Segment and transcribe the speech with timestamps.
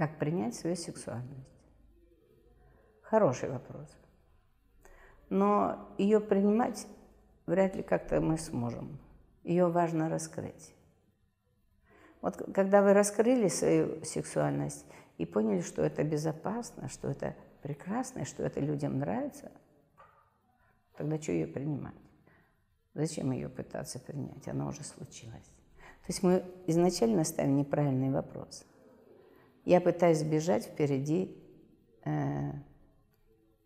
[0.00, 1.60] Как принять свою сексуальность?
[3.02, 3.86] Хороший вопрос.
[5.28, 6.86] Но ее принимать
[7.44, 8.98] вряд ли как-то мы сможем.
[9.44, 10.74] Ее важно раскрыть.
[12.22, 14.86] Вот когда вы раскрыли свою сексуальность
[15.18, 19.52] и поняли, что это безопасно, что это прекрасно, что это людям нравится,
[20.96, 22.00] тогда что ее принимать?
[22.94, 24.48] Зачем ее пытаться принять?
[24.48, 25.50] Она уже случилась.
[25.76, 28.64] То есть мы изначально ставим неправильный вопрос.
[29.64, 31.36] Я пытаюсь бежать впереди,
[32.04, 32.52] э,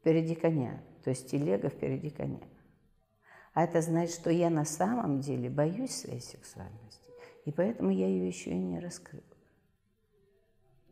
[0.00, 2.40] впереди коня, то есть телега впереди коня.
[3.52, 7.02] А это значит, что я на самом деле боюсь своей сексуальности,
[7.44, 9.22] и поэтому я ее еще и не раскрыла.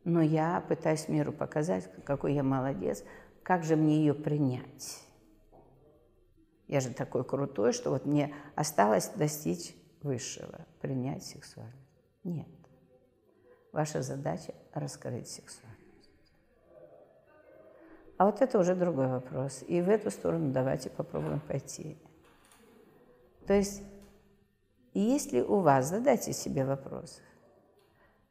[0.04, 3.04] Но я пытаюсь миру показать, какой я молодец,
[3.42, 5.02] как же мне ее принять.
[6.68, 11.76] Я же такой крутой, что вот мне осталось достичь высшего, принять сексуальность.
[12.24, 12.48] Нет.
[13.72, 15.80] Ваша задача– раскрыть сексуальность.
[18.18, 19.64] А вот это уже другой вопрос.
[19.66, 21.96] И в эту сторону давайте попробуем пойти.
[23.46, 23.82] То есть,
[24.94, 27.20] если у вас, задайте себе вопрос,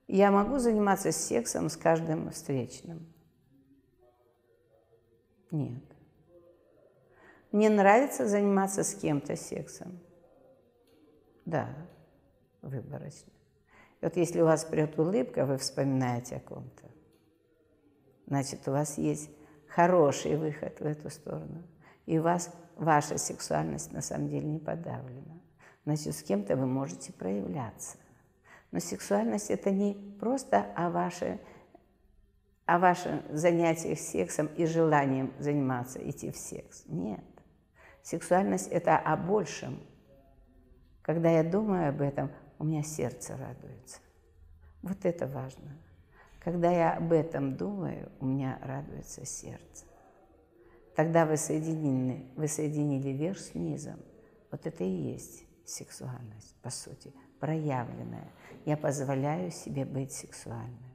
[0.07, 3.11] я могу заниматься сексом с каждым встречным?
[5.49, 5.83] Нет.
[7.51, 9.99] Мне нравится заниматься с кем-то сексом?
[11.45, 11.67] Да,
[12.61, 13.31] выборочно.
[14.01, 16.89] Вот если у вас прет улыбка, вы вспоминаете о ком-то,
[18.25, 19.29] значит, у вас есть
[19.67, 21.63] хороший выход в эту сторону.
[22.05, 25.39] И у вас ваша сексуальность на самом деле не подавлена.
[25.85, 27.97] Значит, с кем-то вы можете проявляться.
[28.71, 31.39] Но сексуальность– это не просто о, ваше,
[32.65, 36.83] о вашем занятиях сексом и желанием заниматься, идти в секс.
[36.87, 37.23] Нет.
[38.01, 39.79] Сексуальность– это о большем.
[41.01, 42.31] Когда я думаю об этом,
[42.61, 43.97] у меня сердце радуется.
[44.83, 45.75] Вот это важно.
[46.39, 49.85] Когда я об этом думаю, у меня радуется сердце.
[50.95, 53.99] Тогда вы соединены, вы соединили верх с низом.
[54.51, 58.31] Вот это и есть сексуальность, по сути, проявленная.
[58.65, 60.93] Я позволяю себе быть сексуальной.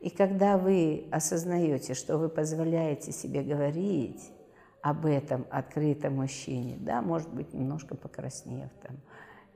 [0.00, 4.32] И когда вы осознаете, что вы позволяете себе говорить
[4.80, 8.96] об этом открытом мужчине, да, может быть, немножко покраснев там,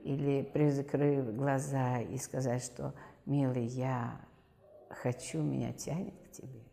[0.03, 2.93] или призакрыв глаза и сказать, что,
[3.25, 4.19] милый, я
[4.89, 6.63] хочу, меня тянет к тебе,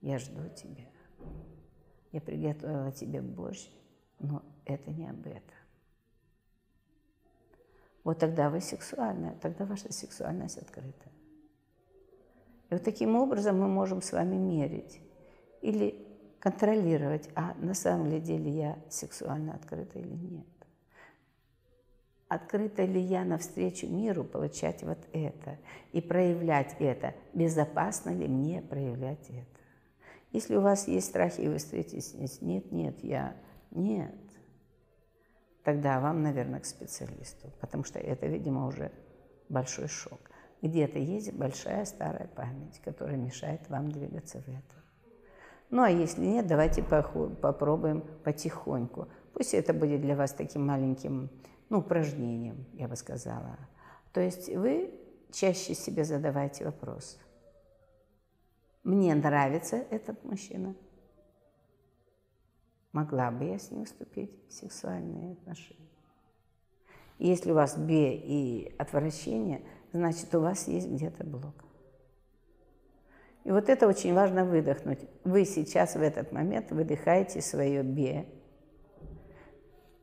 [0.00, 0.84] я жду тебя.
[2.12, 3.68] Я приготовила тебе борщ,
[4.18, 5.42] но это не об этом.
[8.04, 11.10] Вот тогда вы сексуальная, тогда ваша сексуальность открыта.
[12.70, 15.00] И вот таким образом мы можем с вами мерить
[15.60, 16.06] или
[16.38, 20.46] контролировать, а на самом деле я сексуально открыта или нет.
[22.28, 25.58] Открыта ли я навстречу миру получать вот это
[25.92, 27.14] и проявлять это?
[27.32, 29.60] Безопасно ли мне проявлять это?
[30.32, 33.36] Если у вас есть страхи, и вы встретитесь, нет, нет, я,
[33.70, 34.14] нет,
[35.62, 38.90] тогда вам, наверное, к специалисту, потому что это, видимо, уже
[39.48, 40.20] большой шок.
[40.62, 44.74] Где-то есть большая старая память, которая мешает вам двигаться в это.
[45.70, 49.08] Ну, а если нет, давайте попробуем потихоньку.
[49.32, 51.30] Пусть это будет для вас таким маленьким
[51.68, 53.58] ну, упражнением, я бы сказала.
[54.12, 54.94] То есть вы
[55.32, 57.18] чаще себе задавайте вопрос.
[58.84, 60.74] Мне нравится этот мужчина.
[62.92, 65.80] Могла бы я с ним вступить в сексуальные отношения?
[67.18, 69.62] Если у вас бе и отвращение,
[69.92, 71.64] значит, у вас есть где-то блок.
[73.44, 75.00] И вот это очень важно выдохнуть.
[75.24, 78.26] Вы сейчас в этот момент выдыхаете свое бе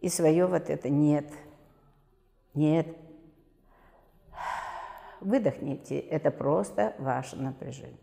[0.01, 1.31] и свое вот это нет–
[2.53, 2.87] нет.
[5.21, 7.97] Выдохните, это просто ваше напряжение.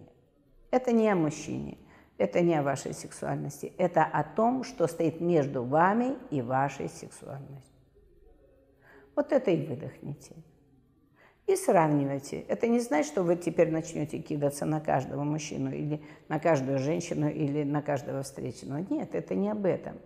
[0.71, 1.79] Это не о мужчине,
[2.17, 7.75] это не о вашей сексуальности, это о том, что стоит между вами и вашей сексуальностью.
[9.15, 10.35] Вот это и выдохните.
[11.47, 12.41] И сравнивайте.
[12.43, 17.29] Это не значит, что вы теперь начнете кидаться на каждого мужчину или на каждую женщину
[17.29, 18.87] или на каждого встречного.
[18.89, 19.99] Нет, это не об этом.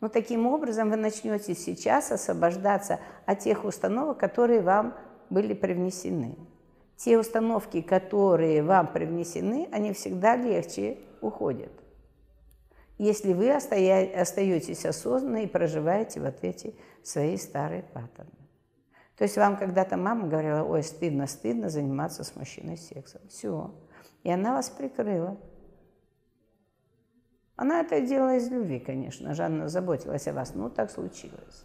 [0.00, 4.94] Но таким образом вы начнете сейчас освобождаться от тех установок, которые вам
[5.28, 6.36] были привнесены.
[6.96, 11.72] Те установки, которые вам привнесены, они всегда легче уходят.
[12.98, 18.32] Если вы остаетесь осознанно и проживаете вот эти свои старые паттерны.
[19.16, 23.20] То есть вам когда-то мама говорила, ой, стыдно, стыдно заниматься с мужчиной сексом.
[23.28, 23.74] Все.
[24.22, 25.36] И она вас прикрыла.
[27.58, 29.34] Она это делала из любви, конечно.
[29.34, 30.54] Жанна заботилась о вас.
[30.54, 31.64] Ну, так случилось.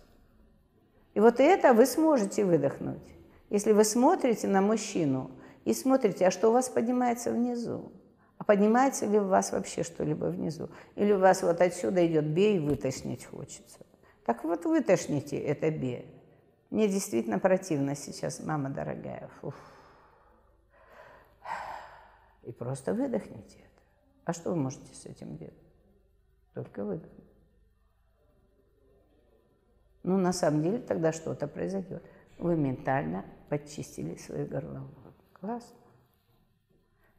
[1.14, 3.04] И вот это вы сможете выдохнуть.
[3.52, 5.30] Если вы смотрите на мужчину
[5.66, 7.92] и смотрите, а что у вас поднимается внизу?
[8.40, 10.72] А поднимается ли у вас вообще что-либо внизу?
[10.96, 13.86] Или у вас вот отсюда идет бей, вытошнить хочется?
[14.26, 16.06] Так вот вытошните это бе.
[16.72, 19.30] Мне действительно противно сейчас, мама дорогая.
[19.42, 19.54] Фух.
[22.42, 23.82] И просто выдохните это.
[24.26, 25.63] А что вы можете с этим делать?
[26.54, 27.24] Только выдохнуть.
[30.04, 32.04] Ну, на самом деле, тогда что-то произойдет.
[32.38, 35.14] Вы ментально подчистили свою горловину.
[35.34, 35.78] Классно.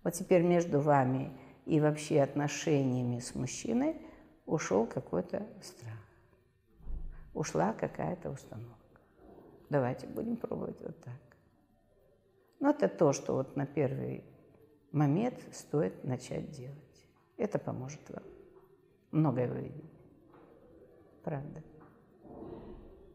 [0.03, 1.33] Вот теперь между вами
[1.65, 3.97] и вообще отношениями с мужчиной
[4.45, 5.99] ушел какой-то страх.
[7.33, 9.01] Ушла какая-то установка.
[9.71, 11.21] Давайте будем пробовать вот так.
[12.61, 14.25] Но это то, что вот на первый
[14.93, 16.79] момент стоит начать делать.
[17.37, 18.23] Это поможет вам.
[19.14, 19.90] Многое вы видите.
[21.24, 21.64] Правда.